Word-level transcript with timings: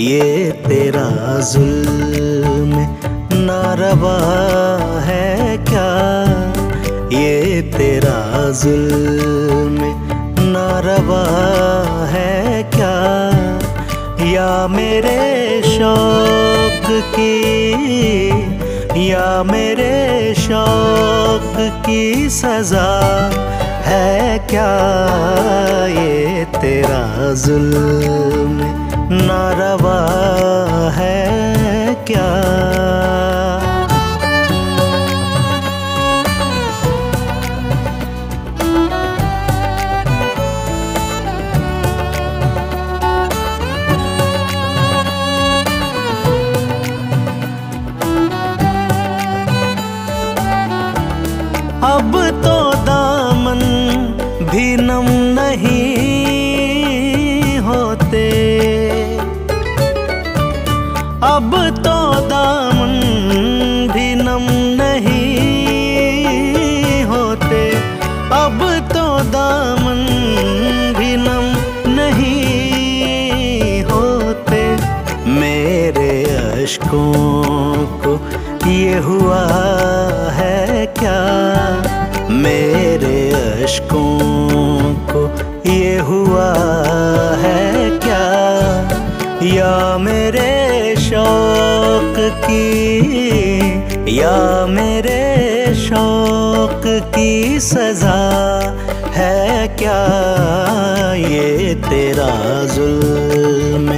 یہ 0.00 0.50
تیرا 0.68 1.38
ظلم 1.40 2.78
ناروا 3.32 4.18
ہے 5.06 5.56
کیا؟ 5.64 6.24
یہ 7.10 7.62
تیرا 7.76 8.50
ظلم 8.50 9.78
ناروا 10.38 11.24
ہے 12.12 12.62
کیا؟ 12.70 13.30
یا 14.18 14.66
میرے 14.70 15.60
شوق 15.64 16.90
کی، 17.14 18.30
یا 18.94 19.42
میرے 19.50 20.32
شوق 20.36 21.58
کی 21.84 22.28
سزا 22.30 23.28
ہے 23.86 24.38
کیا؟ 24.46 24.74
یہ 25.88 26.44
تیرا 26.60 27.32
ظلم 27.34 28.77
ناروا 29.10 29.98
ہے 30.96 31.94
کیا؟ 32.04 32.26
اب 51.82 52.16
تو 52.42 52.56
دامن 52.86 53.60
بھی 54.50 54.74
نم 54.76 55.06
نہیں 55.34 56.08
ہوتے 57.66 58.07
اب 61.20 61.56
تو 61.84 62.12
دامن 62.30 63.00
بھی 63.92 64.14
نم 64.14 64.46
نہیں 64.76 67.04
ہوتے۔ 67.04 67.70
اب 68.30 68.62
تو 68.94 69.18
دامن 69.32 70.06
بھی 70.96 71.16
نم 71.16 71.52
نہیں 71.86 73.90
ہوتے۔ 73.90 74.76
میرے 75.26 76.24
اشکوں 76.62 77.86
کو 78.02 78.16
یہ 78.66 78.98
ہوا 78.98 79.46
ہے 80.36 80.86
کیا؟ 80.94 81.78
میرے 82.28 83.32
اشکوں 83.64 84.94
کو 85.12 85.28
یہ 85.64 86.00
ہوا 86.00 86.54
ہے 87.42 87.88
کیا؟ 88.02 88.82
یا 89.40 89.96
میرے 90.00 90.47
کی 92.46 93.60
یا 94.06 94.64
میرے 94.68 95.72
شوق 95.78 96.86
کی 97.14 97.58
سزا 97.60 98.18
ہے 99.16 99.66
کیا 99.76 101.12
یہ 101.16 101.74
تیرا 101.88 102.28
ظلم 102.74 103.90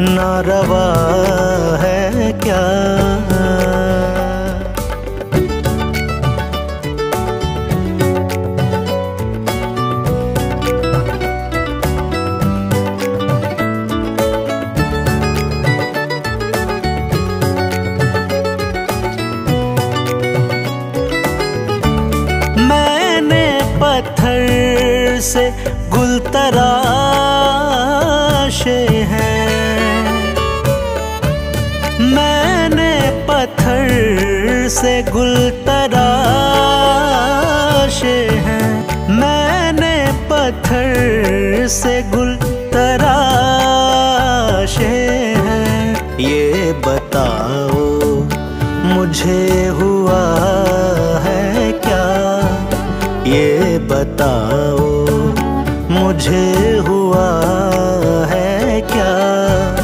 ناروا 0.00 0.86
ہے 1.82 2.30
کیا 2.40 3.05
سے 25.22 25.50
گل 25.94 26.18
تراشے 26.32 28.86
ہیں 29.10 29.46
میں 31.98 32.68
نے 32.68 33.10
پتھر 33.26 33.88
سے 34.70 35.00
گل 35.14 35.34
تراشے 35.64 35.98
ہیں 38.46 38.82
میں 39.08 39.72
نے 39.72 39.96
پتھر 40.28 41.66
سے 41.68 42.00
گل 42.14 42.34
تراشے 42.72 43.84
ہیں 45.46 45.94
یہ 46.18 46.72
بتاؤ، 46.84 47.84
مجھے 48.84 49.68
ہوا 49.68 50.24
ہے 51.24 51.70
کیا؟ 51.82 52.06
یہ 53.24 53.78
بتاؤ 53.88 54.95
مجھے 56.16 56.78
ہوا 56.88 57.42
ہے 58.30 58.80
کیا؟ 58.86 59.74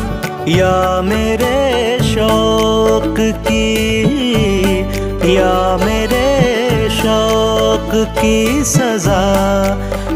یا 0.46 1.00
میرے 1.04 1.98
شوق 2.02 3.20
کی، 3.46 4.82
یا 5.22 5.76
میرے 5.84 6.88
شوق 7.02 7.94
کی 8.20 8.62
سزا 8.64 9.22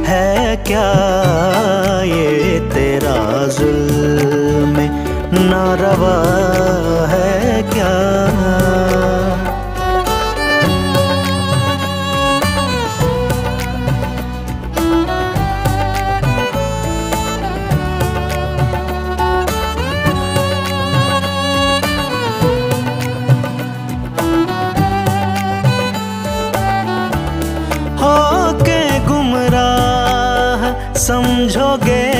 ہے 0.08 0.54
کیا؟ 0.64 1.85
سمجھو 31.06 31.76
گے 31.86 32.12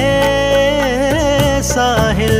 ساحل۔ 1.63 2.37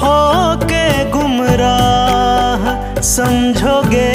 ہو 0.00 0.54
کے 0.68 1.10
گمراہ 1.14 3.00
سمجھو 3.02 3.82
گے 3.90 4.12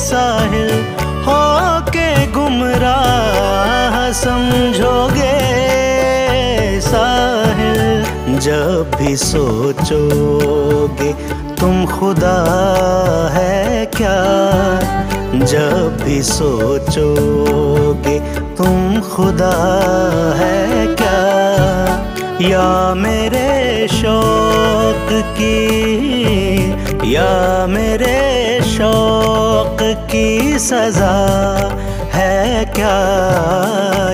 ساحل۔ 0.00 0.82
ہو 1.26 1.78
کے 1.92 2.14
گمراہ 2.36 4.12
سمجھو 4.14 5.08
گے 5.14 6.78
ساحل۔ 6.82 8.02
جب 8.38 8.96
بھی 8.96 9.16
سوچو 9.16 10.06
گے 11.00 11.12
تم 11.56 11.84
خدا 12.00 12.38
ہے 13.34 13.84
کیا؟ 13.96 14.24
جب 15.50 16.02
بھی 16.04 16.22
سوچو 16.22 17.14
گے 18.04 18.18
تم 18.56 18.98
خدا 19.10 19.50
ہے 20.38 20.86
کیا؟ 20.98 21.84
یا 22.38 22.92
میرے 22.96 23.86
شوق 23.90 25.12
کی، 25.36 26.72
یا 27.02 27.66
میرے 27.68 28.58
شوق 28.76 29.82
کی 30.08 30.58
سزا 30.58 31.16
ہے 32.14 32.64
کیا؟ 32.72 32.96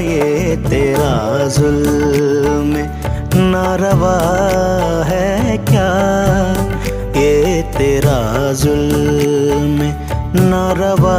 یہ 0.00 0.54
تیرا 0.68 1.46
ظلم 1.48 2.76
ناروا 3.34 4.21
ناروا 10.34 11.16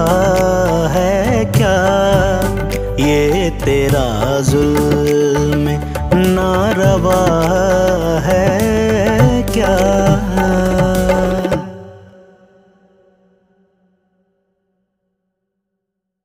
ہے 0.93 1.43
کیا؟ 1.53 1.75
یہ 2.97 3.49
تیرا 3.65 4.39
ظلم 4.41 5.69
ناروا 6.13 7.25
ہے 7.39 7.42